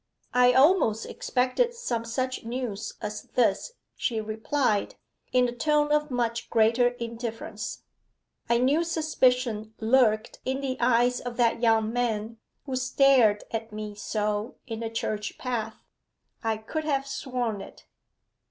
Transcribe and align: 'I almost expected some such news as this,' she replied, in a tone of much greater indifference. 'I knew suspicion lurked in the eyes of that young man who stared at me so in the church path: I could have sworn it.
'I 0.33 0.53
almost 0.53 1.05
expected 1.05 1.75
some 1.75 2.05
such 2.05 2.43
news 2.43 2.95
as 3.01 3.25
this,' 3.35 3.73
she 3.95 4.19
replied, 4.19 4.95
in 5.31 5.47
a 5.47 5.51
tone 5.51 5.91
of 5.91 6.09
much 6.09 6.49
greater 6.49 6.87
indifference. 6.97 7.83
'I 8.49 8.57
knew 8.57 8.83
suspicion 8.83 9.75
lurked 9.79 10.39
in 10.43 10.59
the 10.59 10.75
eyes 10.79 11.19
of 11.19 11.37
that 11.37 11.61
young 11.61 11.93
man 11.93 12.39
who 12.65 12.75
stared 12.75 13.43
at 13.51 13.71
me 13.71 13.93
so 13.93 14.55
in 14.65 14.79
the 14.79 14.89
church 14.89 15.37
path: 15.37 15.77
I 16.43 16.57
could 16.57 16.83
have 16.85 17.05
sworn 17.05 17.61
it. 17.61 17.85